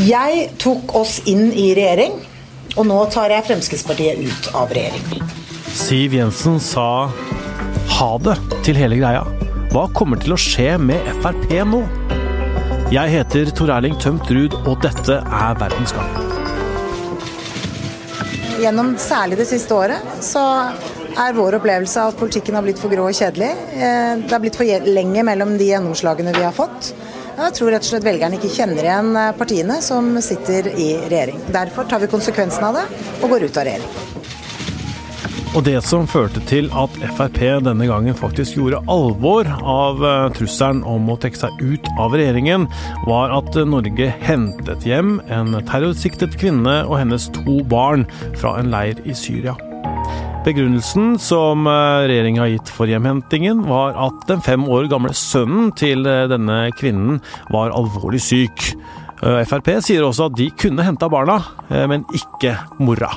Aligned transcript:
Jeg 0.00 0.46
tok 0.56 0.94
oss 0.96 1.18
inn 1.28 1.50
i 1.52 1.74
regjering, 1.76 2.14
og 2.80 2.86
nå 2.88 2.96
tar 3.12 3.34
jeg 3.34 3.44
Fremskrittspartiet 3.50 4.22
ut 4.22 4.46
av 4.56 4.70
regjering. 4.72 5.26
Siv 5.76 6.14
Jensen 6.16 6.56
sa 6.62 7.10
ha 7.98 8.08
det 8.24 8.36
til 8.64 8.80
hele 8.80 8.96
greia. 8.96 9.26
Hva 9.74 9.84
kommer 9.92 10.16
til 10.22 10.32
å 10.32 10.38
skje 10.40 10.78
med 10.80 11.04
Frp 11.20 11.52
nå? 11.68 11.82
Jeg 12.94 13.12
heter 13.12 13.52
Tor 13.52 13.74
Erling 13.76 13.98
Tømt 14.00 14.30
Ruud, 14.32 14.56
og 14.64 14.80
dette 14.80 15.20
er 15.20 15.60
Verdensgang. 15.60 16.08
Gjennom 18.62 18.94
særlig 19.00 19.42
det 19.42 19.50
siste 19.52 19.76
året 19.76 20.24
så 20.24 20.46
er 21.12 21.36
vår 21.36 21.60
opplevelse 21.60 22.08
at 22.08 22.16
politikken 22.16 22.56
har 22.56 22.64
blitt 22.64 22.80
for 22.80 22.92
grå 22.92 23.10
og 23.10 23.20
kjedelig. 23.20 23.52
Eh, 23.76 24.16
det 24.24 24.32
har 24.32 24.40
blitt 24.40 24.56
for 24.56 24.88
lenge 24.88 25.28
mellom 25.28 25.58
de 25.60 25.68
gjennomslagene 25.74 26.32
vi 26.40 26.46
har 26.46 26.56
fått. 26.56 26.94
Jeg 27.36 27.54
tror 27.56 27.70
rett 27.72 27.84
og 27.86 27.90
slett 27.92 28.06
velgerne 28.06 28.38
ikke 28.38 28.52
kjenner 28.52 28.86
igjen 28.86 29.10
eh, 29.16 29.32
partiene 29.38 29.78
som 29.84 30.12
sitter 30.24 30.70
i 30.74 30.92
regjering. 31.06 31.38
Derfor 31.54 31.86
tar 31.88 32.02
vi 32.02 32.10
konsekvensen 32.10 32.66
av 32.66 32.80
det 32.80 32.86
og 33.20 33.30
går 33.32 33.46
ut 33.48 33.60
av 33.60 33.68
regjering. 33.68 34.18
Og 35.50 35.64
det 35.66 35.80
som 35.82 36.04
førte 36.06 36.38
til 36.46 36.68
at 36.78 36.94
Frp 37.16 37.40
denne 37.66 37.86
gangen 37.90 38.14
faktisk 38.14 38.54
gjorde 38.54 38.82
alvor 38.92 39.48
av 39.58 40.04
eh, 40.06 40.26
trusselen 40.36 40.84
om 40.86 41.10
å 41.10 41.18
trekke 41.18 41.42
seg 41.42 41.64
ut 41.64 41.90
av 41.98 42.14
regjeringen, 42.14 42.68
var 43.08 43.34
at 43.34 43.58
Norge 43.66 44.12
hentet 44.22 44.86
hjem 44.86 45.18
en 45.26 45.58
terrorsiktet 45.70 46.38
kvinne 46.38 46.82
og 46.86 47.00
hennes 47.00 47.26
to 47.40 47.60
barn 47.70 48.06
fra 48.38 48.58
en 48.60 48.70
leir 48.74 49.02
i 49.06 49.16
Syria. 49.16 49.56
Begrunnelsen 50.40 51.18
som 51.20 51.66
eh, 51.68 52.06
regjeringa 52.08 52.40
har 52.40 52.48
gitt 52.48 52.70
for 52.72 52.88
hjemhentingen, 52.88 53.58
var 53.68 53.92
at 54.00 54.22
den 54.24 54.40
fem 54.40 54.62
år 54.72 54.86
gamle 54.88 55.12
sønnen 55.12 55.68
til 55.76 56.06
eh, 56.08 56.24
denne 56.32 56.70
kvinnen 56.78 57.18
var 57.52 57.74
alvorlig 57.76 58.22
syk. 58.24 58.70
Eh, 59.20 59.42
Frp 59.44 59.68
sier 59.84 60.06
også 60.06 60.30
at 60.30 60.38
de 60.38 60.46
kunne 60.56 60.86
henta 60.86 61.10
barna, 61.12 61.36
men 61.68 62.06
ikke 62.16 62.54
mora. 62.80 63.10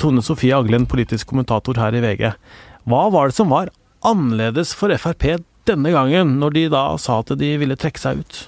Tone 0.00 0.24
Sofie 0.24 0.56
Aglen, 0.56 0.88
politisk 0.88 1.34
kommentator 1.34 1.76
her 1.76 1.92
i 1.92 2.00
VG. 2.00 2.24
Hva 2.88 3.02
var 3.12 3.28
det 3.28 3.36
som 3.36 3.52
var 3.52 3.68
annerledes 4.00 4.72
for 4.72 4.96
Frp 4.96 5.34
denne 5.68 5.92
gangen, 5.92 6.38
når 6.40 6.56
de 6.56 6.64
da 6.72 6.86
sa 6.96 7.20
at 7.20 7.36
de 7.36 7.52
ville 7.60 7.76
trekke 7.76 8.00
seg 8.00 8.24
ut? 8.24 8.42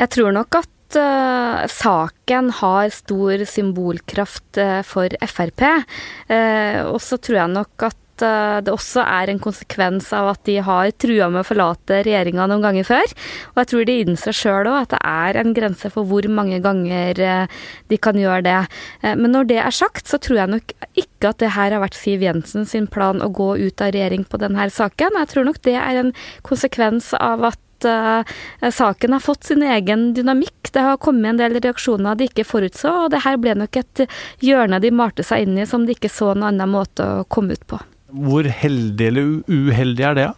Jeg 0.00 0.10
tror 0.16 0.34
nok 0.34 0.64
at 0.64 0.70
uh, 0.98 1.66
saken 1.70 2.50
har 2.60 2.92
stor 2.94 3.44
symbolkraft 3.48 4.60
uh, 4.60 4.80
for 4.86 5.12
Frp. 5.30 5.64
Uh, 6.30 6.86
og 6.90 7.00
så 7.04 7.18
tror 7.20 7.42
jeg 7.44 7.56
nok 7.56 7.90
at 7.90 7.96
det 8.20 8.68
også 8.68 9.00
er 9.00 9.30
en 9.32 9.38
konsekvens 9.40 10.10
av 10.12 10.26
at 10.34 10.42
de 10.44 10.58
har 10.60 10.90
trua 11.00 11.30
med 11.32 11.40
å 11.40 11.46
forlate 11.48 12.02
regjeringa 12.04 12.44
noen 12.50 12.66
ganger 12.66 12.84
før. 12.84 13.14
Og 13.54 13.60
jeg 13.62 13.70
tror 13.70 13.86
de 13.88 13.94
innser 14.02 14.36
sjøl 14.36 14.68
òg 14.68 14.76
at 14.82 14.90
det 14.92 14.98
er 15.08 15.38
en 15.40 15.54
grense 15.56 15.88
for 15.94 16.04
hvor 16.04 16.28
mange 16.28 16.58
ganger 16.60 17.16
de 17.88 17.98
kan 18.04 18.20
gjøre 18.20 18.44
det. 18.44 18.58
Men 19.16 19.32
når 19.32 19.48
det 19.48 19.58
er 19.62 19.72
sagt, 19.72 20.04
så 20.04 20.20
tror 20.20 20.42
jeg 20.42 20.52
nok 20.52 20.76
ikke 21.00 21.32
at 21.32 21.40
det 21.40 21.54
her 21.56 21.72
har 21.72 21.80
vært 21.80 21.96
Siv 21.96 22.20
Jensen 22.26 22.68
sin 22.68 22.90
plan 22.92 23.24
å 23.24 23.32
gå 23.32 23.54
ut 23.56 23.80
av 23.80 23.94
regjering 23.96 24.28
på 24.28 24.44
denne 24.44 24.68
saken. 24.68 25.16
Jeg 25.22 25.32
tror 25.32 25.48
nok 25.48 25.64
det 25.64 25.78
er 25.80 26.04
en 26.04 26.12
konsekvens 26.44 27.14
av 27.16 27.48
at 27.54 27.62
uh, 27.88 28.24
saken 28.60 29.16
har 29.16 29.22
fått 29.24 29.48
sin 29.50 29.62
egen 29.62 30.10
dynamikk. 30.16 30.72
Det 30.72 30.84
har 30.84 31.00
kommet 31.02 31.32
en 31.32 31.40
del 31.40 31.56
reaksjoner 31.60 32.18
de 32.18 32.28
ikke 32.30 32.46
forutså, 32.48 32.92
og 33.04 33.14
det 33.14 33.22
her 33.24 33.38
ble 33.40 33.56
nok 33.58 33.80
et 33.80 34.04
hjørne 34.44 34.80
de 34.82 34.92
malte 34.94 35.26
seg 35.26 35.46
inn 35.46 35.58
i 35.58 35.68
som 35.68 35.86
de 35.86 35.96
ikke 35.96 36.12
så 36.12 36.34
noen 36.34 36.50
annen 36.52 36.74
måte 36.74 37.06
å 37.06 37.24
komme 37.30 37.56
ut 37.56 37.66
på. 37.70 37.80
Hvor 38.10 38.44
heldig 38.44 39.06
eller 39.06 39.34
uheldig 39.46 40.06
er 40.06 40.18
det? 40.18 40.28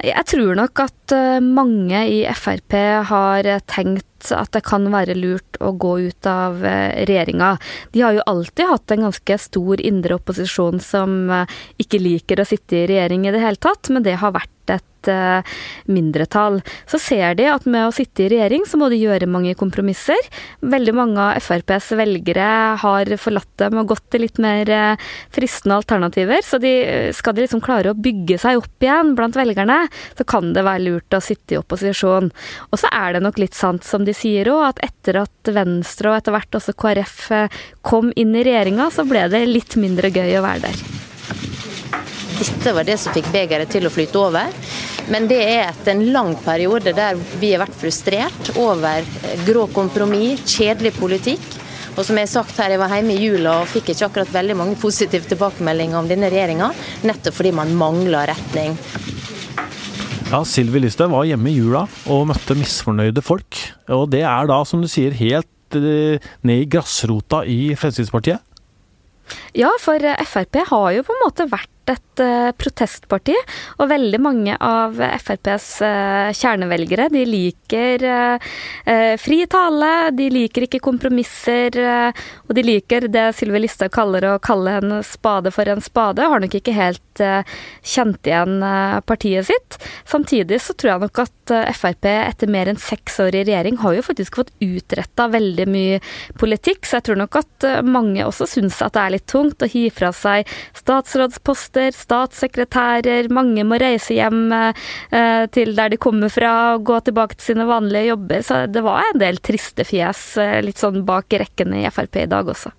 Jeg 0.00 0.26
tror 0.32 0.56
nok 0.56 0.80
at 0.80 1.12
eh, 1.12 1.42
mange 1.44 1.98
i 2.08 2.22
Frp 2.32 2.74
har 3.10 3.48
tenkt 3.68 4.09
at 4.36 4.52
det 4.56 4.64
kan 4.66 4.86
være 4.92 5.16
lurt 5.18 5.60
å 5.60 5.72
gå 5.72 5.96
ut 6.10 6.30
av 6.30 6.64
eh, 6.66 7.02
regjeringa. 7.08 7.54
De 7.94 8.04
har 8.04 8.16
jo 8.16 8.26
alltid 8.30 8.70
hatt 8.70 8.94
en 8.94 9.08
ganske 9.08 9.38
stor 9.46 9.80
indre 9.80 10.18
opposisjon 10.20 10.80
som 10.84 11.18
ikke 11.80 12.00
liker 12.00 12.40
å 12.40 12.48
sitte 12.48 12.82
i 12.82 12.86
regjering 12.90 13.26
i 13.26 13.34
det 13.34 13.42
hele 13.42 13.60
tatt, 13.60 13.90
men 13.92 14.04
det 14.06 14.18
har 14.20 14.34
vært 14.34 14.60
et 14.70 15.08
uh, 15.10 15.56
mindretall. 15.90 16.60
Så 16.90 17.00
ser 17.02 17.36
de 17.38 17.48
at 17.50 17.66
med 17.70 17.88
å 17.88 17.94
sitte 17.94 18.24
i 18.24 18.30
regjering, 18.32 18.66
så 18.68 18.78
må 18.80 18.90
de 18.92 19.00
gjøre 19.00 19.28
mange 19.30 19.54
kompromisser. 19.58 20.18
Veldig 20.60 20.94
mange 20.96 21.20
av 21.22 21.40
FrPs 21.42 21.92
velgere 21.98 22.48
har 22.82 23.12
forlatt 23.20 23.50
dem 23.62 23.80
og 23.80 23.90
gått 23.94 24.06
til 24.12 24.24
litt 24.26 24.40
mer 24.42 24.70
fristende 25.34 25.80
alternativer. 25.80 26.44
Så 26.46 26.60
de, 26.62 26.72
skal 27.16 27.36
de 27.36 27.46
liksom 27.46 27.62
klare 27.64 27.92
å 27.92 27.98
bygge 27.98 28.40
seg 28.42 28.60
opp 28.60 28.84
igjen 28.84 29.14
blant 29.18 29.38
velgerne, 29.38 29.82
så 30.18 30.26
kan 30.28 30.52
det 30.56 30.66
være 30.66 30.84
lurt 30.86 31.16
å 31.16 31.22
sitte 31.24 31.56
i 31.56 31.60
opposisjon. 31.60 32.30
Og 32.70 32.80
så 32.80 32.90
er 32.94 33.16
det 33.16 33.24
nok 33.24 33.40
litt 33.40 33.56
sant 33.58 33.86
som 33.86 34.06
de 34.06 34.09
sier 34.16 34.50
òg, 34.52 34.62
at 34.68 34.82
etter 34.90 35.20
at 35.22 35.52
Venstre 35.54 36.12
og 36.12 36.18
etter 36.18 36.34
hvert 36.34 36.58
også 36.60 36.76
KrF 36.78 37.18
uh, 37.34 37.60
kom 37.86 38.12
inn 38.16 38.34
i 38.36 38.44
regjeringa, 38.46 38.90
så 38.94 39.06
ble 39.08 39.26
det 39.32 39.44
litt 39.48 39.76
mindre 39.80 40.12
gøy 40.14 40.38
å 40.38 40.44
være 40.46 40.68
der. 40.68 40.82
Dette 42.40 42.72
var 42.72 42.86
det 42.88 42.96
som 43.00 43.12
fikk 43.12 43.28
begeret 43.34 43.68
til 43.72 43.84
å 43.84 43.92
flyte 43.92 44.16
over. 44.16 44.54
Men 45.10 45.26
det 45.28 45.40
er 45.42 45.66
etter 45.66 45.92
en 45.92 46.06
lang 46.14 46.34
periode 46.44 46.94
der 46.96 47.18
vi 47.40 47.50
har 47.52 47.64
vært 47.64 47.76
frustrert 47.80 48.52
over 48.60 49.04
grå 49.46 49.66
kompromiss, 49.74 50.44
kjedelig 50.48 50.94
politikk. 50.96 51.46
Og 51.96 52.04
som 52.06 52.16
jeg 52.16 52.28
har 52.28 52.32
sagt 52.32 52.56
her, 52.62 52.72
jeg 52.72 52.80
var 52.80 52.94
hjemme 52.94 53.16
i 53.16 53.24
jula 53.24 53.58
og 53.60 53.68
fikk 53.68 53.90
ikke 53.92 54.06
akkurat 54.06 54.30
veldig 54.32 54.56
mange 54.56 54.78
positive 54.80 55.26
tilbakemeldinger 55.28 55.98
om 55.98 56.08
denne 56.08 56.30
regjeringa, 56.32 56.70
nettopp 57.04 57.36
fordi 57.36 57.52
man 57.58 57.74
mangler 57.76 58.30
retning. 58.30 58.78
Ja, 60.30 60.44
Sylvi 60.46 60.78
Listhaug 60.78 61.10
var 61.10 61.24
hjemme 61.26 61.50
i 61.50 61.56
jula 61.56 61.80
og 62.06 62.28
møtte 62.30 62.54
misfornøyde 62.54 63.22
folk. 63.26 63.56
Og 63.90 64.04
det 64.12 64.20
er 64.22 64.46
da, 64.46 64.60
som 64.62 64.78
du 64.78 64.86
sier, 64.86 65.10
helt 65.18 65.74
eh, 65.74 66.22
ned 66.46 66.62
i 66.62 66.68
grasrota 66.70 67.40
i 67.42 67.72
Fremskrittspartiet? 67.74 68.38
Ja, 69.58 69.72
for 69.82 69.98
Frp 70.30 70.60
har 70.70 70.86
jo 70.94 71.02
på 71.08 71.16
en 71.16 71.22
måte 71.24 71.48
vært 71.50 71.79
et 71.90 72.22
uh, 72.22 72.50
protestparti, 72.56 73.34
og 73.78 73.90
veldig 73.90 74.20
mange 74.22 74.56
av 74.62 74.98
FrPs 75.00 75.68
uh, 75.84 76.30
kjernevelgere 76.36 77.08
de 77.12 77.24
liker 77.28 78.04
uh, 78.06 78.50
fri 79.20 79.42
tale, 79.50 79.90
de 80.16 80.28
liker 80.32 80.66
ikke 80.66 80.82
kompromisser, 80.82 81.76
og 82.48 82.52
de 82.56 82.62
liker 82.64 83.06
det 83.12 83.30
Sylvi 83.36 83.62
Listhaug 83.62 83.92
kaller 83.94 84.26
å 84.26 84.38
kalle 84.42 84.76
en 84.80 84.94
spade 85.06 85.52
for 85.54 85.68
en 85.70 85.82
spade. 85.82 86.26
Har 86.26 86.42
nok 86.42 86.54
ikke 86.58 86.74
helt 86.74 87.20
kjent 87.20 88.26
igjen 88.26 88.62
partiet 89.06 89.48
sitt. 89.50 89.76
Samtidig 90.08 90.60
så 90.64 90.74
tror 90.74 90.92
jeg 90.92 91.02
nok 91.04 91.22
at 91.24 91.54
Frp 91.76 92.08
etter 92.10 92.50
mer 92.50 92.70
enn 92.70 92.80
seks 92.80 93.18
år 93.22 93.36
i 93.36 93.44
regjering 93.48 93.80
har 93.82 93.96
jo 93.96 94.04
faktisk 94.06 94.40
fått 94.40 94.52
utretta 94.64 95.28
veldig 95.32 95.66
mye 95.70 96.00
politikk, 96.40 96.86
så 96.86 96.98
jeg 96.98 97.08
tror 97.10 97.20
nok 97.22 97.40
at 97.42 97.68
mange 97.86 98.24
også 98.26 98.48
syns 98.50 98.80
at 98.84 98.96
det 98.96 99.04
er 99.04 99.14
litt 99.16 99.28
tungt 99.30 99.66
å 99.66 99.70
hi 99.70 99.86
fra 99.94 100.12
seg 100.16 100.48
statsrådsposter 100.78 101.79
statsråder, 101.80 102.20
statssekretærer, 102.20 103.28
mange 103.32 103.64
må 103.64 103.78
reise 103.80 104.14
hjem 104.14 104.52
eh, 104.52 105.46
til 105.52 105.74
der 105.76 105.90
de 105.90 105.98
kommer 106.00 106.28
fra 106.28 106.76
og 106.76 106.84
gå 106.84 107.00
tilbake 107.00 107.36
til 107.36 107.54
sine 107.54 107.66
vanlige 107.66 108.10
jobber. 108.10 108.42
Så 108.42 108.66
det 108.66 108.82
var 108.82 109.04
en 109.04 109.20
del 109.20 109.38
triste 109.38 109.84
fjes 109.84 110.36
eh, 110.38 110.60
litt 110.62 110.78
sånn 110.78 111.04
bak 111.04 111.30
rekkene 111.30 111.84
i 111.84 111.90
Frp 111.90 112.24
i 112.24 112.28
dag 112.30 112.48
også. 112.48 112.72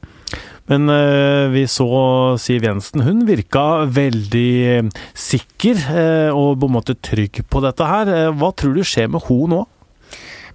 Men 0.70 0.88
eh, 0.90 1.50
vi 1.52 1.66
så 1.68 2.38
Siv 2.40 2.64
Jensen, 2.64 3.02
hun 3.04 3.26
virka 3.28 3.86
veldig 3.86 4.92
sikker 5.14 5.82
og 6.32 6.60
på 6.62 6.70
en 6.70 6.76
måte 6.78 6.96
trygg 6.96 7.44
på 7.50 7.64
dette 7.64 7.88
her. 7.88 8.32
Hva 8.32 8.54
tror 8.54 8.78
du 8.78 8.84
skjer 8.86 9.12
med 9.12 9.26
henne 9.28 9.56
nå? 9.56 9.68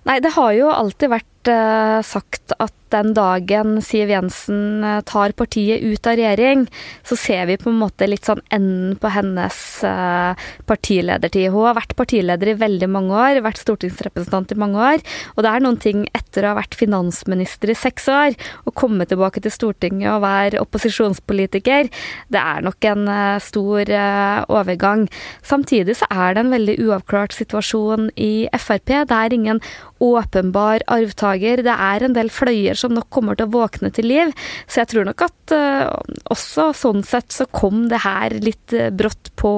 Nei, 0.07 0.21
det 0.23 0.37
har 0.37 0.53
jo 0.55 0.69
alltid 0.71 1.11
vært 1.11 1.36
sagt 2.07 2.53
at 2.59 2.75
den 2.95 3.13
dagen 3.17 3.81
Siv 3.83 4.11
Jensen 4.11 4.85
eh, 4.85 5.01
tar 5.07 5.35
partiet 5.37 5.83
ut 5.83 6.07
av 6.07 6.17
regjering, 6.19 6.67
så 7.07 7.19
ser 7.19 7.47
vi 7.51 7.59
på 7.59 7.71
en 7.73 7.81
måte 7.81 8.07
litt 8.09 8.27
sånn 8.29 8.43
enden 8.55 8.95
på 9.01 9.11
hennes 9.13 9.59
eh, 9.87 10.47
partiledertid. 10.69 11.51
Hun 11.55 11.67
har 11.69 11.79
vært 11.81 11.97
partileder 11.99 12.53
i 12.53 12.59
veldig 12.61 12.91
mange 12.93 13.17
år, 13.17 13.43
vært 13.45 13.63
stortingsrepresentant 13.63 14.55
i 14.55 14.61
mange 14.61 14.83
år. 14.93 15.05
Og 15.35 15.43
det 15.45 15.53
er 15.53 15.65
noen 15.65 15.81
ting 15.83 16.05
etter 16.17 16.47
å 16.47 16.53
ha 16.53 16.61
vært 16.61 16.79
finansminister 16.79 17.73
i 17.73 17.79
seks 17.79 18.09
år, 18.13 18.39
å 18.67 18.75
komme 18.77 19.07
tilbake 19.09 19.43
til 19.43 19.55
Stortinget 19.55 20.13
og 20.13 20.23
være 20.25 20.63
opposisjonspolitiker, 20.63 21.91
det 22.33 22.43
er 22.43 22.65
nok 22.67 22.91
en 22.93 23.11
eh, 23.11 23.43
stor 23.43 23.91
overgang. 24.53 25.07
Samtidig 25.47 25.97
så 25.99 26.09
er 26.11 26.35
det 26.35 26.43
en 26.43 26.55
veldig 26.55 26.77
uavklart 26.87 27.35
situasjon 27.35 28.11
i 28.21 28.49
Frp. 28.57 28.93
Det 29.09 29.17
er 29.17 29.35
ingen 29.35 29.61
åpenbar 30.03 30.85
arvtaker. 30.93 31.36
Det 31.67 31.75
er 31.75 32.07
en 32.07 32.17
del 32.17 32.31
fløyer 32.33 32.79
som 32.79 32.95
nok 32.97 33.09
kommer 33.13 33.39
til 33.39 33.49
å 33.49 33.55
våkne 33.57 33.93
til 33.95 34.09
liv. 34.11 34.33
Så 34.67 34.83
jeg 34.83 34.93
tror 34.93 35.09
nok 35.09 35.27
at 35.27 35.57
uh, 35.57 35.91
også 36.33 36.71
sånn 36.77 37.05
sett 37.07 37.35
så 37.35 37.49
kom 37.51 37.87
det 37.93 38.03
her 38.05 38.37
litt 38.43 38.77
uh, 38.77 38.89
brått 38.95 39.33
på. 39.41 39.53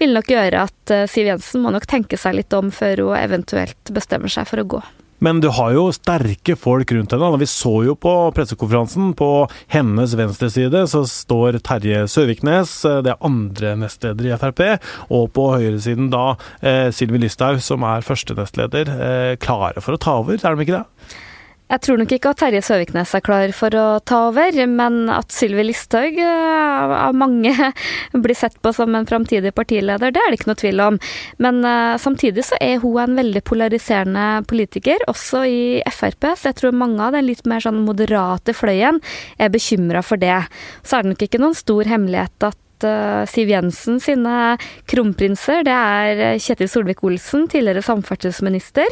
Vil 0.00 0.16
nok 0.16 0.30
gjøre 0.32 0.66
at 0.68 0.94
uh, 0.94 1.06
Siv 1.10 1.30
Jensen 1.30 1.64
må 1.64 1.74
nok 1.74 1.88
tenke 1.90 2.20
seg 2.20 2.38
litt 2.40 2.56
om 2.56 2.72
før 2.74 3.06
hun 3.06 3.18
eventuelt 3.20 3.94
bestemmer 3.94 4.32
seg 4.32 4.48
for 4.50 4.62
å 4.62 4.68
gå. 4.76 4.82
Men 5.20 5.42
du 5.44 5.50
har 5.52 5.74
jo 5.76 5.86
sterke 5.94 6.56
folk 6.56 6.92
rundt 6.96 7.12
henne. 7.14 7.30
Vi 7.40 7.48
så 7.50 7.74
jo 7.84 7.94
på 8.00 8.14
pressekonferansen, 8.36 9.12
på 9.18 9.30
hennes 9.72 10.16
venstre 10.18 10.50
side 10.52 10.84
så 10.90 11.04
står 11.08 11.60
Terje 11.66 12.06
Søviknes, 12.10 12.72
det 13.04 13.12
er 13.12 13.26
andre 13.26 13.74
nestleder 13.80 14.30
i 14.30 14.36
Frp, 14.40 14.62
og 15.12 15.28
på 15.36 15.48
høyresiden 15.54 16.08
da 16.12 16.34
eh, 16.64 16.88
Sylvi 16.94 17.20
Listhaug, 17.20 17.60
som 17.64 17.84
er 17.86 18.06
første 18.06 18.36
nestleder, 18.38 18.94
eh, 18.96 19.34
klare 19.40 19.84
for 19.84 19.96
å 19.96 20.00
ta 20.00 20.16
over, 20.22 20.40
er 20.40 20.56
de 20.56 20.66
ikke 20.66 20.80
det? 20.80 21.20
Jeg 21.70 21.84
tror 21.86 22.00
nok 22.00 22.12
ikke 22.16 22.32
at 22.32 22.40
Terje 22.40 22.60
Søviknes 22.66 23.12
er 23.14 23.22
klar 23.22 23.52
for 23.54 23.74
å 23.78 23.84
ta 24.02 24.24
over, 24.26 24.56
men 24.66 25.04
at 25.14 25.30
Sylvi 25.30 25.68
Listhaug 25.68 26.16
eh, 26.18 26.94
av 26.96 27.14
mange 27.14 27.52
blir 28.24 28.34
sett 28.34 28.56
på 28.58 28.72
som 28.74 28.96
en 28.98 29.06
framtidig 29.06 29.52
partileder, 29.54 30.10
det 30.10 30.18
er 30.18 30.32
det 30.32 30.40
ikke 30.40 30.50
noe 30.50 30.58
tvil 30.58 30.82
om. 30.82 30.98
Men 31.38 31.60
uh, 31.62 31.94
samtidig 32.02 32.42
så 32.48 32.58
er 32.58 32.82
hun 32.82 32.98
en 33.04 33.14
veldig 33.20 33.44
polariserende 33.46 34.24
politiker, 34.50 35.04
også 35.10 35.44
i 35.46 35.60
Frp, 35.94 36.32
så 36.34 36.50
jeg 36.50 36.58
tror 36.58 36.74
mange 36.74 37.06
av 37.06 37.14
den 37.14 37.28
litt 37.28 37.46
mer 37.46 37.62
sånn 37.62 37.84
moderate 37.86 38.56
fløyen 38.56 38.98
er 39.38 39.54
bekymra 39.54 40.02
for 40.02 40.18
det. 40.18 40.40
Så 40.82 40.98
er 40.98 41.06
det 41.06 41.14
nok 41.14 41.24
ikke 41.28 41.42
noen 41.42 41.58
stor 41.58 41.86
hemmelighet 41.86 42.50
at 42.50 42.58
uh, 42.86 43.26
Siv 43.30 43.50
Jensen 43.50 43.98
sine 44.02 44.56
kronprinser, 44.90 45.62
det 45.66 45.74
er 45.74 46.22
eh, 46.24 46.40
Kjetil 46.40 46.70
Solvik-Olsen, 46.70 47.46
tidligere 47.50 47.82
samferdselsminister, 47.84 48.88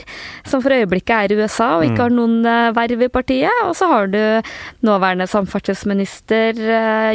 som 0.49 0.63
for 0.65 0.75
øyeblikket 0.75 1.15
er 1.15 1.35
i 1.35 1.39
USA 1.39 1.69
og 1.79 1.87
ikke 1.87 2.05
har 2.05 2.15
mm. 2.15 2.19
noen 2.19 2.37
uh, 2.49 2.71
verv 2.77 3.05
i 3.07 3.11
partiet. 3.13 3.63
Og 3.67 3.75
så 3.79 3.89
har 3.91 4.11
du 4.13 4.21
nåværende 4.87 5.29
samferdselsminister 5.31 6.61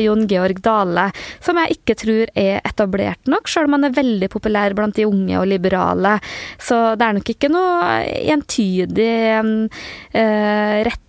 Jon 0.04 0.26
Georg 0.30 0.60
Dale, 0.66 1.08
som 1.44 1.60
jeg 1.62 1.78
ikke 1.78 1.98
tror 2.00 2.34
er 2.40 2.60
etablert 2.64 3.32
nok, 3.32 3.50
sjøl 3.52 3.70
om 3.70 3.78
han 3.78 3.90
er 3.90 3.98
veldig 3.98 4.30
populær 4.34 4.76
blant 4.78 4.98
de 4.98 5.08
unge 5.10 5.38
og 5.40 5.48
liberale. 5.50 6.18
Så 6.62 6.96
det 7.00 7.08
er 7.08 7.18
nok 7.20 7.34
ikke 7.34 7.52
noe 7.54 8.04
entydig 8.34 9.12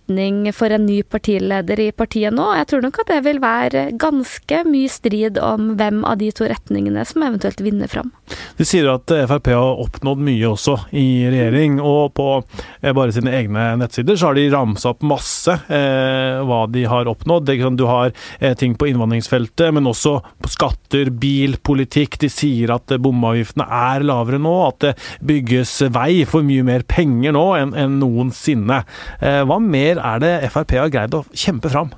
retning 0.05 0.53
for 0.53 0.69
en 0.69 0.85
ny 0.85 1.01
partileder 1.03 1.79
i 1.79 1.91
partiet 1.91 2.33
nå. 2.33 2.45
Jeg 2.59 2.67
tror 2.69 2.81
nok 2.85 2.99
at 3.01 3.11
det 3.11 3.21
vil 3.25 3.41
være 3.41 3.91
ganske 3.97 4.63
mye 4.69 4.89
strid 4.89 5.39
om 5.41 5.54
hvem 5.57 6.03
av 6.07 6.19
de 6.21 6.31
to 6.35 6.47
retningene 6.49 7.05
som 7.07 7.23
eventuelt 7.25 7.61
vinner 7.63 7.91
fram. 7.91 8.11
De 8.57 8.65
sier 8.67 8.87
at 8.91 9.11
Frp 9.29 9.51
har 9.53 9.81
oppnådd 9.83 10.21
mye 10.25 10.49
også 10.49 10.77
i 10.95 11.25
regjering, 11.31 11.79
og 11.83 12.13
på 12.17 12.27
eh, 12.39 12.93
bare 12.95 13.13
sine 13.15 13.33
egne 13.35 13.67
nettsider 13.79 14.17
så 14.17 14.29
har 14.29 14.39
de 14.39 14.47
ramsa 14.53 14.93
opp 14.93 15.05
masse 15.05 15.55
eh, 15.67 16.41
hva 16.45 16.61
de 16.71 16.85
har 16.89 17.09
oppnådd. 17.11 17.53
Du 17.77 17.85
har 17.89 18.13
eh, 18.39 18.55
ting 18.57 18.75
på 18.79 18.89
innvandringsfeltet, 18.91 19.73
men 19.75 19.89
også 19.89 20.17
på 20.43 20.51
skatter, 20.51 21.11
bil, 21.11 21.57
politikk. 21.65 22.19
De 22.21 22.31
sier 22.31 22.73
at 22.75 22.95
bomavgiftene 23.01 23.67
er 23.67 24.05
lavere 24.07 24.39
nå, 24.41 24.55
at 24.69 24.81
det 24.85 24.95
bygges 25.25 25.77
vei 25.95 26.23
for 26.29 26.45
mye 26.45 26.65
mer 26.65 26.85
penger 26.89 27.35
nå 27.35 27.45
enn, 27.59 27.75
enn 27.77 27.99
noensinne. 28.01 28.83
Eh, 29.19 29.43
hva 29.47 29.59
mer 29.61 30.01
er 30.01 30.23
det 30.23 30.33
Frp 30.53 30.77
har 30.79 30.91
greid 30.93 31.15
å 31.17 31.25
kjempe 31.33 31.71
fram? 31.73 31.93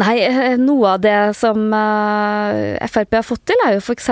Nei, 0.00 0.16
eh, 0.26 0.56
noe 0.58 0.96
av 0.96 1.02
det 1.04 1.18
som 1.38 1.68
eh, 1.70 2.88
Frp 2.90 3.14
har 3.14 3.26
fått 3.26 3.44
til, 3.46 3.60
er 3.66 3.76
jo 3.76 3.82
f.eks. 3.84 4.10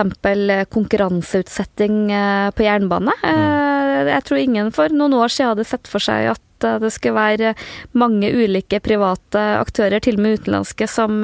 konkurranseutsetting 0.70 2.04
eh, 2.14 2.50
på 2.54 2.66
jernbane. 2.66 3.16
Mm. 3.22 4.08
Jeg 4.12 4.24
tror 4.28 4.38
ingen 4.38 4.72
for 4.74 4.94
noen 4.94 5.16
år 5.18 5.32
siden 5.32 5.52
hadde 5.52 5.68
sett 5.68 5.90
for 5.90 6.02
seg 6.02 6.32
at 6.36 6.42
det 6.62 6.92
skulle 6.94 7.18
være 7.18 7.56
mange 7.98 8.28
ulike 8.30 8.78
private 8.78 9.40
aktører, 9.58 9.98
til 9.98 10.14
og 10.14 10.22
med 10.22 10.36
utenlandske, 10.38 10.86
som 10.86 11.16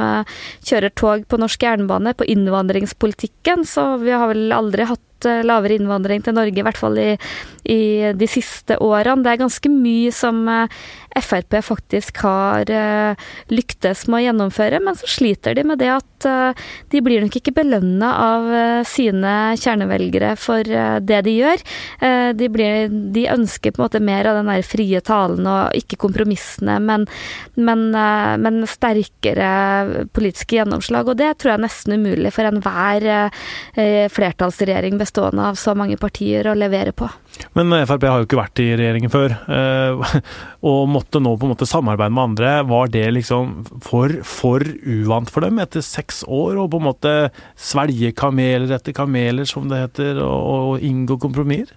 kjører 0.67 0.91
tog 0.99 1.23
på 1.31 1.39
norsk 1.39 1.63
jernbane. 1.63 2.17
På 2.19 2.27
innvandringspolitikken, 2.27 3.63
så 3.63 3.93
vi 4.03 4.11
har 4.11 4.33
vel 4.33 4.51
aldri 4.57 4.89
hatt 4.91 5.08
Eh, 5.27 5.43
lavere 5.47 5.79
innvandring 5.79 6.23
til 6.23 6.37
Norge, 6.37 6.61
i 6.61 6.65
hvert 6.67 6.79
fall 6.79 6.99
i, 7.03 7.11
i 7.67 7.81
de 8.15 8.31
siste 8.31 8.79
årene. 8.79 9.25
Det 9.25 9.33
er 9.33 9.43
ganske 9.43 9.73
mye 9.73 10.13
som 10.15 10.45
eh, 10.53 10.81
Frp 11.19 11.57
faktisk 11.67 12.21
har 12.23 12.71
eh, 12.71 13.31
lyktes 13.51 14.05
med 14.07 14.21
å 14.21 14.25
gjennomføre, 14.29 14.79
men 14.85 14.99
så 14.99 15.11
sliter 15.11 15.57
de 15.59 15.65
med 15.67 15.83
det 15.83 15.91
at 15.97 16.07
de 16.91 16.99
blir 17.03 17.23
nok 17.23 17.37
ikke 17.39 17.53
belønna 17.55 18.09
av 18.19 18.47
sine 18.91 19.55
kjernevelgere 19.55 20.33
for 20.35 20.67
det 20.67 21.19
de 21.23 21.35
gjør. 21.37 21.63
De, 22.35 22.49
blir, 22.51 22.91
de, 23.15 23.23
ønsker 23.31 23.71
på 23.71 23.79
en 23.79 23.85
måte 23.85 24.01
mer 24.03 24.27
av 24.27 24.41
den 24.41 24.51
der 24.51 24.67
frie 24.67 24.99
talen 25.07 25.47
og 25.47 25.79
ikke 25.79 26.01
kompromissene, 26.03 26.81
men, 26.83 27.07
men, 27.55 27.85
men 27.95 28.59
sterkere 28.67 30.09
politiske 30.11 30.59
gjennomslag. 30.59 31.07
Og 31.07 31.21
det 31.23 31.37
tror 31.39 31.53
jeg 31.53 31.61
er 31.61 31.67
nesten 31.69 31.95
umulig 32.03 32.35
for 32.35 32.51
enhver 32.51 33.09
flertallsregjering 34.19 34.99
bestående 35.09 35.49
av 35.49 35.57
så 35.59 35.75
mange 35.79 35.97
partier 36.01 36.47
å 36.49 36.57
levere 36.59 36.93
på. 36.93 37.09
Men 37.57 37.73
Frp 37.89 38.07
har 38.09 38.21
jo 38.21 38.29
ikke 38.29 38.41
vært 38.41 38.63
i 38.63 38.69
regjeringen 38.79 39.13
før, 39.13 39.35
eh, 39.55 40.15
og 40.69 40.93
måtte 40.93 41.23
nå 41.23 41.35
på 41.39 41.49
en 41.49 41.55
måte 41.55 41.69
samarbeide 41.69 42.15
med 42.15 42.25
andre. 42.33 42.55
Var 42.69 42.93
det 42.95 43.07
liksom 43.17 43.57
for, 43.85 44.15
for 44.27 44.65
uvant 44.85 45.33
for 45.33 45.47
dem 45.47 45.61
etter 45.63 45.85
seks 45.85 46.25
år 46.29 46.61
å 46.61 46.69
på 46.71 46.81
en 46.83 46.89
måte 46.91 47.17
svelge 47.57 48.13
kameler 48.19 48.77
etter 48.77 48.97
kameler, 48.97 49.49
som 49.49 49.69
det 49.71 49.83
heter, 49.87 50.23
og 50.25 50.85
inngå 50.85 51.19
kompromisser? 51.23 51.75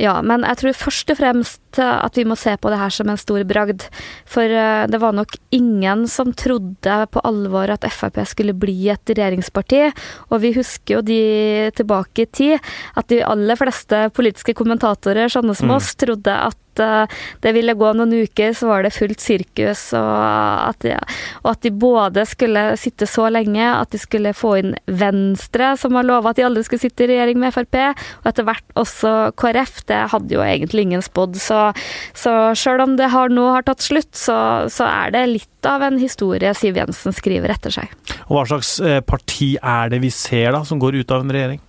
Ja, 0.00 0.14
men 0.24 0.46
jeg 0.48 0.56
tror 0.56 0.76
først 0.86 1.12
og 1.12 1.18
fremst 1.18 1.78
at 1.80 2.16
vi 2.16 2.24
må 2.26 2.34
se 2.38 2.54
på 2.56 2.70
det 2.72 2.78
her 2.80 2.92
som 2.94 3.10
en 3.12 3.20
stor 3.20 3.42
bragd. 3.48 3.84
For 4.28 4.48
eh, 4.48 4.86
det 4.90 5.00
var 5.02 5.12
nok 5.16 5.36
ingen 5.54 6.06
som 6.10 6.32
trodde 6.32 6.96
på 7.12 7.22
alvor 7.28 7.70
at 7.74 7.84
Frp 7.92 8.22
skulle 8.28 8.56
bli 8.56 8.88
et 8.92 9.12
regjeringsparti. 9.12 9.82
Og 10.32 10.40
vi 10.42 10.54
husker 10.56 10.96
jo 10.96 11.04
de 11.04 11.20
tilbake 11.76 12.24
i 12.24 12.30
tid, 12.32 12.72
at 12.96 13.12
de 13.12 13.20
aller 13.26 13.60
fleste 13.60 14.06
politiske 14.16 14.56
kommentatorer, 14.56 15.30
sånne 15.30 15.54
som 15.58 15.70
mm. 15.70 15.76
oss, 15.76 15.92
trodde 16.00 16.32
at 16.48 16.58
Eh, 16.78 17.06
det 17.40 17.52
ville 17.56 17.74
gå 17.74 17.92
noen 17.96 18.12
uker, 18.22 18.54
så 18.54 18.68
var 18.70 18.84
det 18.84 18.92
fullt 18.94 19.20
sirkus. 19.22 19.88
Og 19.98 20.68
at, 20.70 20.80
de, 20.84 20.94
og 21.42 21.50
at 21.54 21.62
de 21.66 21.72
både 21.74 22.24
skulle 22.28 22.64
sitte 22.80 23.08
så 23.10 23.28
lenge, 23.32 23.64
at 23.64 23.90
de 23.90 24.00
skulle 24.00 24.34
få 24.36 24.56
inn 24.60 24.74
Venstre, 24.86 25.74
som 25.80 25.98
har 25.98 26.06
lova 26.06 26.30
at 26.32 26.40
de 26.40 26.46
aldri 26.46 26.64
skulle 26.66 26.84
sitte 26.84 27.06
i 27.06 27.10
regjering 27.12 27.40
med 27.42 27.54
Frp, 27.54 27.78
og 28.22 28.30
etter 28.30 28.46
hvert 28.46 28.76
også 28.80 29.14
KrF. 29.40 29.82
Det 29.90 30.02
hadde 30.14 30.36
jo 30.36 30.44
egentlig 30.44 30.86
ingen 30.88 31.04
spådd. 31.04 31.38
Så, 31.40 31.62
så 32.14 32.36
sjøl 32.58 32.84
om 32.86 32.96
det 33.00 33.10
har, 33.14 33.32
nå 33.32 33.48
har 33.54 33.66
tatt 33.66 33.84
slutt, 33.84 34.12
så, 34.16 34.68
så 34.72 34.86
er 34.88 35.16
det 35.16 35.26
litt 35.34 35.68
av 35.68 35.82
en 35.84 35.98
historie 36.00 36.52
Siv 36.56 36.78
Jensen 36.78 37.12
skriver 37.12 37.52
etter 37.52 37.74
seg. 37.74 37.90
Og 38.28 38.38
Hva 38.38 38.46
slags 38.48 38.76
eh, 38.84 39.00
parti 39.04 39.54
er 39.56 39.90
det 39.92 40.00
vi 40.04 40.12
ser 40.14 40.54
da, 40.56 40.62
som 40.66 40.80
går 40.80 41.02
ut 41.02 41.12
av 41.12 41.24
en 41.24 41.34
regjering? 41.34 41.60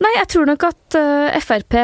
Nei, 0.00 0.14
jeg 0.16 0.28
tror 0.32 0.48
nok 0.48 0.62
at 0.64 0.96
uh, 0.96 1.28
eh, 1.28 1.42
Frp 1.44 1.74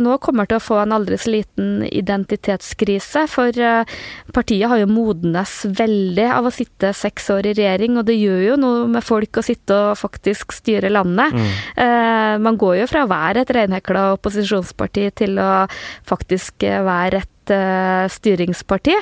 nå 0.00 0.14
kommer 0.24 0.48
til 0.48 0.56
å 0.56 0.62
få 0.62 0.78
en 0.80 0.94
aldri 0.96 1.18
så 1.20 1.34
liten 1.34 1.82
identitetskrise. 1.84 3.26
For 3.28 3.52
uh, 3.60 3.98
partiet 4.32 4.70
har 4.72 4.80
jo 4.80 4.88
modnes 4.88 5.58
veldig 5.68 6.28
av 6.32 6.48
å 6.48 6.54
sitte 6.54 6.94
seks 6.96 7.28
år 7.34 7.50
i 7.50 7.54
regjering, 7.58 7.98
og 8.00 8.08
det 8.08 8.16
gjør 8.16 8.40
jo 8.46 8.56
noe 8.62 8.86
med 8.94 9.04
folk 9.04 9.36
å 9.36 9.44
sitte 9.44 9.76
og 9.76 10.00
faktisk 10.00 10.56
styre 10.56 10.88
landet. 10.92 11.36
Mm. 11.36 11.52
Uh, 11.76 12.34
man 12.48 12.56
går 12.60 12.80
jo 12.80 12.88
fra 12.88 13.04
å 13.04 13.12
være 13.12 13.44
et 13.44 13.52
reinhekla 13.52 14.06
opposisjonsparti 14.16 15.10
til 15.20 15.36
å 15.42 15.52
faktisk 16.08 16.64
være 16.88 17.20
et 17.20 17.31
Eh, 17.50 18.06
styringsparti. 18.12 18.94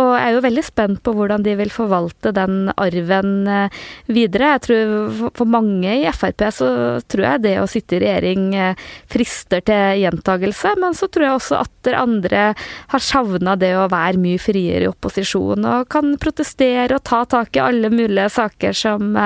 Og 0.00 0.08
jeg 0.16 0.24
er 0.24 0.36
jo 0.36 0.42
veldig 0.44 0.62
spent 0.64 1.00
på 1.04 1.12
hvordan 1.16 1.44
de 1.44 1.52
vil 1.58 1.72
forvalte 1.72 2.32
den 2.32 2.70
arven 2.80 3.32
uh, 3.48 3.82
videre. 4.08 4.54
Jeg 4.54 4.62
tror 4.66 5.30
For 5.36 5.48
mange 5.48 5.92
i 6.00 6.06
Frp 6.12 6.44
så 6.54 6.68
tror 7.10 7.24
jeg 7.26 7.42
det 7.44 7.54
å 7.60 7.68
sitte 7.68 7.98
i 7.98 8.02
regjering 8.04 8.46
uh, 8.56 8.80
frister 9.12 9.64
til 9.66 10.02
gjentagelse, 10.02 10.74
men 10.80 10.96
så 10.96 11.08
tror 11.12 11.26
jeg 11.26 11.36
også 11.36 11.60
at 11.60 11.92
andre 11.98 12.46
har 12.92 13.02
savna 13.02 13.56
det 13.60 13.74
å 13.76 13.88
være 13.92 14.20
mye 14.22 14.40
friere 14.40 14.86
i 14.86 14.90
opposisjon 14.90 15.66
og 15.68 15.88
kan 15.92 16.14
protestere 16.22 16.96
og 16.96 17.04
ta 17.08 17.24
tak 17.28 17.58
i 17.58 17.64
alle 17.64 17.90
mulige 17.92 18.30
saker 18.32 18.76
som, 18.76 19.16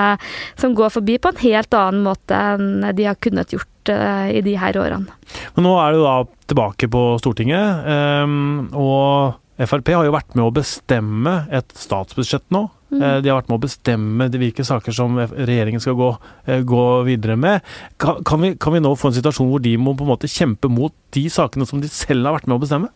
som 0.57 0.75
går 0.75 0.95
forbi 0.97 1.19
på 1.21 1.31
en 1.31 1.43
helt 1.43 1.77
annen 1.77 2.03
måte 2.07 2.43
enn 2.55 2.87
de 2.97 3.07
har 3.07 3.19
kunnet 3.21 3.53
gjort 3.53 3.76
i 3.93 4.41
de 4.45 4.55
her 4.59 4.77
årene. 4.81 5.17
Men 5.55 5.67
nå 5.67 5.73
er 5.81 5.95
du 5.95 6.03
da 6.03 6.15
tilbake 6.49 6.89
på 6.91 7.03
Stortinget, 7.21 7.85
ehm, 7.87 8.69
og 8.77 9.37
Frp 9.57 9.89
har 9.95 10.05
jo 10.05 10.13
vært 10.13 10.35
med 10.37 10.45
å 10.45 10.53
bestemme 10.53 11.39
et 11.49 11.71
statsbudsjett 11.73 12.45
nå. 12.53 12.67
Mm. 12.93 13.01
Eh, 13.01 13.15
de 13.23 13.31
har 13.31 13.39
vært 13.39 13.49
med 13.49 13.57
å 13.57 13.63
bestemme 13.65 14.27
hvilke 14.31 14.65
saker 14.67 14.95
som 14.95 15.17
regjeringen 15.17 15.81
skal 15.83 15.97
gå, 15.97 16.11
eh, 16.45 16.61
gå 16.61 16.83
videre 17.07 17.35
med. 17.39 17.65
Kan, 17.97 18.21
kan, 18.23 18.43
vi, 18.43 18.53
kan 18.55 18.75
vi 18.75 18.83
nå 18.83 18.93
få 18.95 19.09
en 19.09 19.17
situasjon 19.17 19.49
hvor 19.49 19.63
de 19.63 19.73
må 19.81 19.95
på 19.97 20.05
en 20.05 20.13
måte 20.13 20.29
kjempe 20.29 20.69
mot 20.71 20.93
de 21.17 21.25
sakene 21.33 21.67
som 21.67 21.81
de 21.81 21.89
selv 21.91 22.29
har 22.29 22.37
vært 22.37 22.47
med 22.47 22.59
å 22.59 22.63
bestemme? 22.63 22.93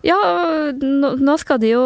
Ja, 0.00 0.16
nå 0.80 1.34
skal 1.36 1.58
de 1.60 1.74
jo 1.74 1.82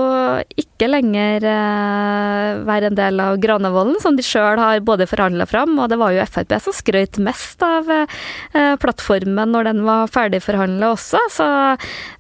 ikke 0.61 0.87
lenger 0.87 1.43
eh, 1.51 2.61
være 2.63 2.93
en 2.93 2.99
del 2.99 3.19
av 3.19 3.41
Granavolden, 3.43 3.97
som 4.03 4.15
de 4.15 4.23
sjøl 4.23 4.61
har 4.61 4.85
både 4.87 5.09
forhandla 5.11 5.49
fram, 5.51 5.75
og 5.83 5.91
det 5.91 5.99
var 5.99 6.15
jo 6.15 6.27
Frp 6.31 6.55
som 6.63 6.77
skrøt 6.77 7.19
mest 7.19 7.65
av 7.67 7.91
eh, 7.91 8.77
plattformen 8.79 9.51
når 9.51 9.71
den 9.71 9.83
var 9.89 10.13
ferdigforhandla 10.15 10.93
også. 10.95 11.25
Så 11.35 11.49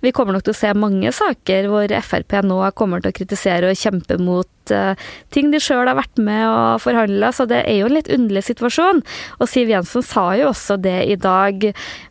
vi 0.02 0.10
kommer 0.10 0.34
nok 0.34 0.48
til 0.48 0.56
å 0.56 0.60
se 0.64 0.74
mange 0.74 1.14
saker 1.14 1.70
hvor 1.70 1.94
Frp 2.10 2.40
nå 2.42 2.58
kommer 2.74 3.04
til 3.04 3.14
å 3.14 3.18
kritisere 3.20 3.70
og 3.70 3.78
kjempe 3.78 4.18
mot 4.18 4.50
uh, 4.72 4.94
ting 5.34 5.50
de 5.52 5.60
sjøl 5.62 5.88
har 5.88 5.98
vært 5.98 6.20
med 6.22 6.44
og 6.46 6.82
forhandla, 6.84 7.32
så 7.34 7.46
det 7.50 7.62
er 7.68 7.80
jo 7.80 7.88
en 7.88 7.96
litt 7.96 8.10
underlig 8.12 8.44
situasjon. 8.46 9.02
Og 9.40 9.50
Siv 9.50 9.72
Jensen 9.72 10.04
sa 10.06 10.26
jo 10.38 10.50
også 10.52 10.78
det 10.80 10.96
i 11.10 11.16
dag. 11.20 11.66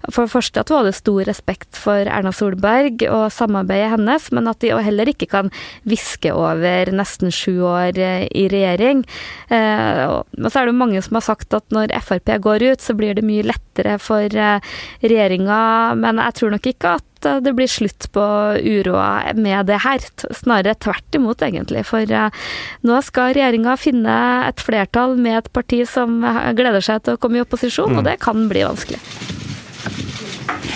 For 0.10 0.26
det 0.26 0.34
første 0.34 0.64
at 0.64 0.72
hun 0.72 0.82
hadde 0.82 0.96
stor 0.98 1.24
respekt 1.30 1.80
for 1.80 2.10
Erna 2.10 2.34
Solberg 2.36 3.06
og 3.10 3.30
samarbeidet 3.34 3.94
hennes, 3.96 4.30
men 4.36 4.50
at 4.52 4.62
de 4.64 4.74
heller 4.84 5.10
ikke 5.10 5.30
kan 5.32 5.54
hviske 5.90 6.34
over 6.34 6.92
nesten 6.94 7.34
sju 7.34 7.64
år 7.70 7.98
eh, 8.02 8.28
i 8.30 8.48
regjering. 8.52 9.06
Uh, 9.52 10.22
og 10.22 10.50
så 10.50 10.60
er 10.60 10.68
det 10.68 10.74
jo 10.74 10.82
mange 10.84 11.02
som 11.06 11.18
har 11.20 11.26
sagt 11.26 11.56
at 11.56 11.66
når 11.74 11.94
Frp 12.04 12.36
går 12.44 12.68
ut, 12.74 12.84
så 12.84 12.96
blir 12.98 13.16
det 13.18 13.26
mye 13.26 13.46
lettere 13.46 13.98
for 14.02 14.28
regjeringa, 14.28 15.64
men 16.00 16.22
jeg 16.22 16.40
tror 16.40 16.54
nok 16.56 16.70
ikke 16.74 16.96
at 17.00 17.13
det 17.24 17.54
blir 17.58 17.70
slutt 17.72 18.10
på 18.16 18.24
uroa 18.60 19.34
med 19.36 19.70
det 19.70 19.82
her. 19.86 20.04
Snarere 20.36 20.76
tvert 20.76 21.18
imot, 21.18 21.44
egentlig. 21.46 21.86
For 21.90 22.08
nå 22.08 23.02
skal 23.06 23.36
regjeringa 23.38 23.78
finne 23.80 24.18
et 24.50 24.64
flertall 24.64 25.18
med 25.20 25.44
et 25.44 25.54
parti 25.56 25.84
som 25.90 26.22
gleder 26.58 26.84
seg 26.84 27.06
til 27.06 27.18
å 27.18 27.22
komme 27.22 27.40
i 27.40 27.46
opposisjon, 27.46 27.94
mm. 27.94 28.02
og 28.02 28.10
det 28.10 28.20
kan 28.24 28.48
bli 28.52 28.66
vanskelig. 28.68 29.02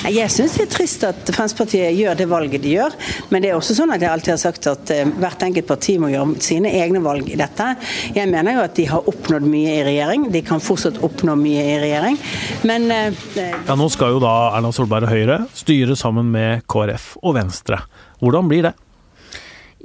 Jeg 0.07 0.31
syns 0.31 0.53
det 0.55 0.63
er 0.63 0.71
trist 0.71 1.03
at 1.03 1.19
Fremskrittspartiet 1.27 1.95
gjør 1.97 2.15
det 2.15 2.27
valget 2.31 2.63
de 2.63 2.75
gjør, 2.77 2.93
men 3.31 3.43
det 3.43 3.49
er 3.51 3.57
også 3.57 3.75
sånn 3.75 3.91
at 3.91 4.03
jeg 4.03 4.11
alltid 4.11 4.33
har 4.33 4.39
sagt 4.39 4.69
at 4.71 4.91
eh, 4.93 5.09
hvert 5.19 5.43
enkelt 5.43 5.67
parti 5.67 5.97
må 5.99 6.11
gjøre 6.13 6.37
sine 6.43 6.71
egne 6.79 7.01
valg 7.03 7.27
i 7.31 7.37
dette. 7.39 7.67
Jeg 8.15 8.31
mener 8.31 8.55
jo 8.55 8.63
at 8.63 8.75
de 8.77 8.87
har 8.87 9.09
oppnådd 9.11 9.47
mye 9.47 9.75
i 9.81 9.83
regjering. 9.87 10.29
De 10.31 10.41
kan 10.47 10.63
fortsatt 10.63 11.01
oppnå 11.03 11.35
mye 11.39 11.65
i 11.73 11.77
regjering, 11.83 12.19
men 12.69 12.87
eh, 12.93 13.21
Ja, 13.67 13.75
Nå 13.77 13.89
skal 13.93 14.15
jo 14.15 14.23
da 14.23 14.33
Erna 14.57 14.71
Solberg 14.75 15.09
og 15.09 15.13
Høyre 15.13 15.41
styre 15.57 15.97
sammen 15.99 16.31
med 16.31 16.63
KrF 16.71 17.17
og 17.21 17.35
Venstre. 17.37 17.83
Hvordan 18.23 18.47
blir 18.51 18.69
det? 18.69 18.75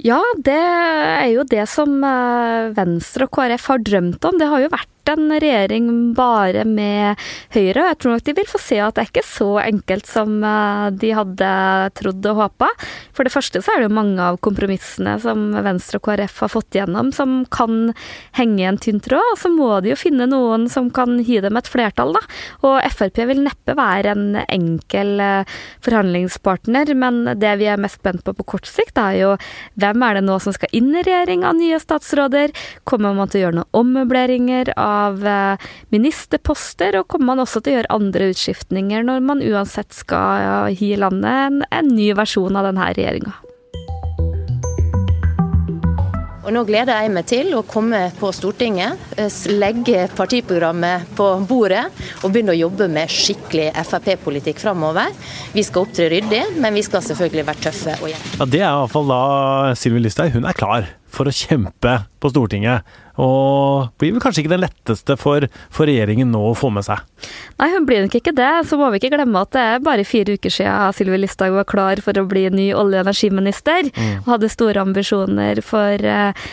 Ja, 0.03 0.19
det 0.41 0.57
er 0.57 1.27
jo 1.29 1.43
det 1.45 1.67
som 1.69 1.99
eh, 2.03 2.71
Venstre 2.73 3.27
og 3.27 3.35
KrF 3.35 3.69
har 3.69 3.83
drømt 3.85 4.25
om. 4.25 4.39
Det 4.39 4.49
har 4.49 4.63
jo 4.63 4.71
vært 4.73 5.02
en 5.11 5.31
regjering 5.31 5.87
bare 6.17 6.63
med 6.67 7.19
Høyre. 7.53 7.87
Jeg 7.89 7.97
tror 7.99 8.15
nok 8.15 8.25
de 8.27 8.35
vil 8.37 8.49
få 8.49 8.59
se 8.61 8.79
at 8.81 8.95
det 8.95 9.03
er 9.03 9.09
ikke 9.11 9.25
så 9.27 9.49
enkelt 9.63 10.09
som 10.09 10.35
eh, 10.47 10.87
de 11.01 11.11
hadde 11.17 11.49
trodd 11.99 12.29
og 12.31 12.39
håpa. 12.39 12.69
For 13.15 13.25
det 13.25 13.33
første 13.33 13.61
så 13.63 13.73
er 13.73 13.81
det 13.81 13.89
jo 13.89 13.97
mange 13.97 14.23
av 14.23 14.39
kompromissene 14.43 15.15
som 15.23 15.51
Venstre 15.65 15.99
og 15.99 16.07
KrF 16.07 16.39
har 16.45 16.53
fått 16.53 16.77
gjennom, 16.79 17.11
som 17.15 17.41
kan 17.53 17.91
henge 18.37 18.63
i 18.63 18.67
en 18.69 18.79
tynn 18.81 19.01
tråd. 19.03 19.33
Og 19.33 19.41
så 19.41 19.51
må 19.53 19.69
de 19.83 19.93
jo 19.93 19.99
finne 19.99 20.29
noen 20.29 20.69
som 20.71 20.89
kan 20.93 21.19
gi 21.25 21.39
dem 21.43 21.59
et 21.59 21.69
flertall, 21.69 22.15
da. 22.15 22.23
Og 22.63 22.79
Frp 22.93 23.23
vil 23.29 23.43
neppe 23.45 23.75
være 23.77 24.13
en 24.13 24.39
enkel 24.45 25.19
eh, 25.23 25.57
forhandlingspartner, 25.83 26.93
men 26.97 27.23
det 27.41 27.55
vi 27.61 27.69
er 27.71 27.81
mest 27.81 28.01
spent 28.01 28.23
på 28.25 28.33
på 28.37 28.47
kort 28.55 28.69
sikt, 28.69 28.97
er 28.97 29.19
jo 29.19 29.31
hvem 29.79 30.03
er 30.05 30.17
det 30.17 30.25
nå 30.25 30.39
som 30.41 30.55
skal 30.55 30.71
inn 30.75 30.91
i 30.95 31.03
regjering 31.05 31.45
av 31.47 31.57
nye 31.57 31.79
statsråder? 31.81 32.53
Kommer 32.89 33.13
man 33.17 33.29
til 33.29 33.41
å 33.41 33.45
gjøre 33.45 33.59
noen 33.59 33.81
ommøbleringer 33.83 34.73
av 34.79 34.92
av 34.93 35.23
eh, 35.27 35.69
ministerposter, 35.93 36.99
og 36.99 37.09
kommer 37.11 37.33
man 37.33 37.45
også 37.45 37.63
til 37.63 37.75
å 37.75 37.79
gjøre 37.79 37.95
andre 37.97 38.29
utskiftninger 38.33 39.07
når 39.07 39.25
man 39.25 39.43
uansett 39.45 39.95
skal 39.95 40.71
gi 40.73 40.93
landet 40.99 41.47
en, 41.47 41.65
en 41.69 41.95
ny 41.95 42.13
versjon 42.17 42.59
av 42.59 42.69
denne 42.69 42.93
regjeringa. 42.93 43.39
Og 46.43 46.51
Nå 46.51 46.65
gleder 46.67 46.99
jeg 46.99 47.11
meg 47.15 47.27
til 47.29 47.53
å 47.55 47.61
komme 47.63 47.99
på 48.19 48.29
Stortinget, 48.35 48.99
eh, 49.15 49.31
legge 49.55 50.07
partiprogrammet 50.15 51.13
på 51.15 51.27
bordet 51.47 51.85
og 52.21 52.33
begynne 52.33 52.51
å 52.51 52.59
jobbe 52.65 52.89
med 52.91 53.11
skikkelig 53.11 53.69
Frp-politikk 53.87 54.59
framover. 54.59 55.13
Vi 55.55 55.63
skal 55.63 55.87
opptre 55.87 56.09
ryddig, 56.11 56.43
men 56.59 56.75
vi 56.75 56.83
skal 56.83 57.05
selvfølgelig 57.05 57.47
være 57.47 57.63
tøffe 57.69 57.95
og 58.01 58.11
gjøre 58.11 58.33
ja, 58.41 58.45
Det 58.45 58.59
er 58.59 58.67
i 58.67 58.81
hvert 58.81 58.91
fall 58.91 59.07
da 59.13 59.21
Sylvi 59.79 60.03
Listhaug. 60.03 60.35
Hun 60.35 60.49
er 60.49 60.59
klar 60.59 60.91
for 61.13 61.29
å 61.29 61.33
kjempe 61.33 61.99
på 62.23 62.31
Stortinget. 62.31 62.87
Og 63.21 63.91
blir 64.01 64.15
vel 64.15 64.21
kanskje 64.23 64.41
ikke 64.41 64.53
den 64.55 64.63
letteste 64.63 65.15
for, 65.21 65.45
for, 65.69 65.85
regjeringen 65.85 66.31
nå 66.33 66.39
å 66.49 66.55
få 66.57 66.71
med 66.73 66.85
seg? 66.87 67.03
Nei, 67.59 67.67
hun 67.75 67.85
blir 67.85 68.01
nok 68.05 68.15
ikke 68.17 68.33
det. 68.33 68.49
Så 68.65 68.79
må 68.79 68.89
vi 68.89 69.01
ikke 69.01 69.11
glemme 69.13 69.43
at 69.43 69.51
det 69.53 69.65
er 69.75 69.83
bare 69.85 70.07
fire 70.07 70.33
uker 70.33 70.53
siden 70.53 70.95
Sylvi 70.97 71.19
Listhaug 71.21 71.53
var 71.59 71.67
klar 71.69 72.01
for 72.01 72.17
å 72.17 72.25
bli 72.29 72.47
ny 72.49 72.71
olje- 72.73 73.03
og 73.03 73.05
energiminister. 73.05 73.91
Mm. 73.93 74.23
Og 74.23 74.31
hadde 74.33 74.49
store 74.53 74.81
ambisjoner 74.81 75.61
for 75.65 76.07
uh, 76.09 76.49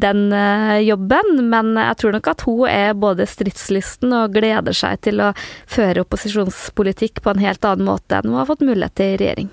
den 0.00 0.24
uh, 0.32 0.78
jobben. 0.80 1.44
Men 1.52 1.74
jeg 1.76 2.00
tror 2.00 2.16
nok 2.16 2.32
at 2.32 2.46
hun 2.48 2.64
er 2.72 2.96
både 2.96 3.28
stridslysten 3.28 4.16
og 4.22 4.32
gleder 4.38 4.76
seg 4.76 5.04
til 5.04 5.20
å 5.20 5.34
føre 5.68 6.06
opposisjonspolitikk 6.06 7.20
på 7.20 7.36
en 7.36 7.44
helt 7.44 7.68
annen 7.68 7.88
måte 7.90 8.16
enn 8.16 8.32
hun 8.32 8.40
har 8.40 8.48
fått 8.48 8.64
mulighet 8.64 8.96
til 8.96 9.12
i 9.12 9.22
regjering. 9.26 9.52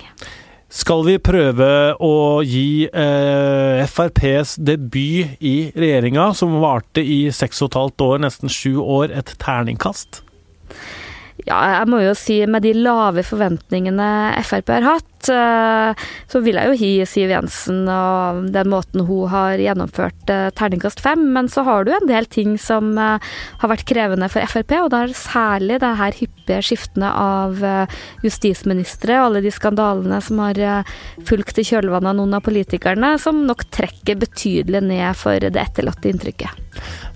Skal 0.66 1.04
vi 1.06 1.14
prøve 1.22 1.68
å 2.02 2.42
gi 2.42 2.88
eh, 2.90 3.84
FrPs 3.86 4.56
debut 4.58 5.38
i 5.38 5.56
regjeringa, 5.70 6.32
som 6.34 6.58
varte 6.58 7.04
i 7.06 7.28
seks 7.30 7.62
og 7.62 7.70
et 7.70 7.78
halvt 7.78 8.06
år, 8.08 8.22
nesten 8.26 8.50
sju 8.50 8.80
år, 8.82 9.14
et 9.14 9.30
terningkast? 9.38 10.25
Ja, 11.44 11.58
jeg 11.82 11.88
må 11.92 12.00
jo 12.00 12.14
si 12.16 12.38
med 12.48 12.64
de 12.64 12.72
lave 12.72 13.20
forventningene 13.26 14.08
Frp 14.46 14.70
har 14.72 14.86
hatt, 14.86 15.28
eh, 15.28 16.06
så 16.32 16.40
vil 16.40 16.56
jeg 16.56 16.70
jo 16.70 16.78
gi 16.80 16.90
Siv 17.06 17.32
Jensen 17.34 17.82
og 17.92 18.46
den 18.54 18.70
måten 18.72 19.04
hun 19.04 19.28
har 19.28 19.60
gjennomført 19.60 20.32
eh, 20.32 20.48
terningkast 20.56 21.02
fem, 21.04 21.26
men 21.34 21.50
så 21.52 21.66
har 21.68 21.84
du 21.84 21.92
en 21.92 22.08
del 22.08 22.26
ting 22.32 22.56
som 22.58 22.94
eh, 22.96 23.28
har 23.60 23.72
vært 23.72 23.84
krevende 23.88 24.30
for 24.32 24.48
Frp, 24.48 24.78
og 24.80 24.90
da 24.94 25.02
er 25.04 25.12
det 25.12 25.20
særlig 25.20 25.80
det 25.84 25.92
her 26.00 26.16
hyppige 26.22 26.62
skiftene 26.70 27.12
av 27.12 27.60
justisministre 28.24 29.18
og 29.18 29.28
alle 29.28 29.44
de 29.44 29.52
skandalene 29.52 30.22
som 30.24 30.40
har 30.40 30.60
fulgt 31.28 31.60
i 31.60 31.66
kjølvannet 31.66 32.14
av 32.14 32.20
noen 32.20 32.38
av 32.38 32.44
politikerne, 32.46 33.16
som 33.20 33.44
nok 33.44 33.66
trekker 33.74 34.18
betydelig 34.24 34.82
ned 34.88 35.18
for 35.18 35.42
det 35.42 35.60
etterlatte 35.60 36.08
inntrykket. 36.10 36.64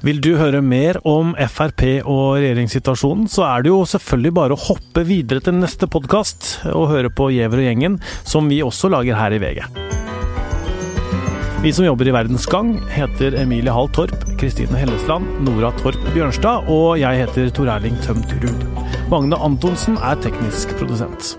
Vil 0.01 0.17
du 0.25 0.31
høre 0.41 0.63
mer 0.65 0.97
om 1.05 1.35
Frp 1.37 1.83
og 2.09 2.39
regjeringssituasjonen, 2.39 3.27
så 3.29 3.45
er 3.45 3.65
det 3.65 3.69
jo 3.69 3.83
selvfølgelig 3.85 4.33
bare 4.39 4.57
å 4.57 4.63
hoppe 4.63 5.05
videre 5.05 5.45
til 5.45 5.59
neste 5.59 5.91
podkast 5.93 6.55
og 6.73 6.89
høre 6.95 7.11
på 7.13 7.29
Gjever 7.35 7.61
og 7.61 7.67
gjengen, 7.67 7.99
som 8.25 8.49
vi 8.49 8.63
også 8.65 8.89
lager 8.95 9.19
her 9.21 9.37
i 9.37 9.41
VG. 9.43 9.61
Vi 11.61 11.75
som 11.77 11.85
jobber 11.85 12.09
i 12.09 12.17
Verdens 12.17 12.49
Gang, 12.49 12.73
heter 12.89 13.37
Emilie 13.43 13.77
Hall 13.77 13.93
Torp, 13.93 14.17
Kristine 14.41 14.81
Hellesland, 14.81 15.29
Nora 15.45 15.75
Torp 15.83 16.01
Bjørnstad, 16.15 16.73
og 16.73 16.97
jeg 17.03 17.21
heter 17.27 17.53
Tor 17.53 17.69
Erling 17.77 18.01
Tømt 18.01 18.33
Ruud. 18.41 18.65
Magne 19.13 19.37
Antonsen 19.37 20.01
er 20.01 20.17
teknisk 20.25 20.73
produsent. 20.81 21.35